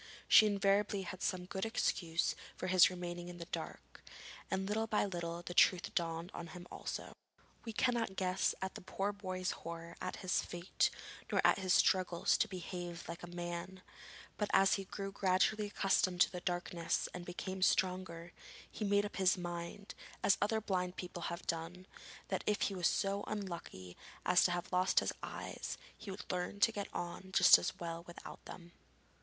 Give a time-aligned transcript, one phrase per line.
[0.27, 4.01] She invariably had some good excuse for his remaining in the dark,
[4.49, 7.13] and little by little the truth dawned on him also.
[7.65, 10.89] We cannot guess at the poor boy's horror at his fate,
[11.31, 13.83] nor at his struggles to behave like a man,
[14.37, 18.31] but as he grew gradually accustomed to his darkness and became stronger,
[18.71, 19.93] he made up his mind,
[20.23, 21.85] as other blind people have done,
[22.29, 23.95] that if he was so unlucky
[24.25, 28.01] as to have lost his eyes, he would learn to get on just as well
[28.07, 28.71] without them.